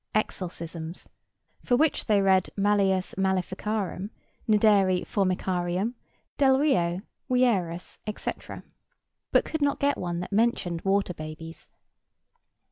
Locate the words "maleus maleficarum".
2.57-4.09